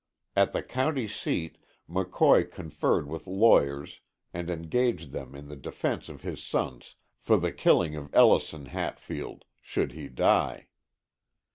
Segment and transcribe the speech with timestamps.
[0.35, 3.99] At the county seat McCoy conferred with lawyers
[4.33, 9.45] and engaged them in the defence of his sons for the killing of Ellison Hatfield,
[9.61, 10.69] should he die.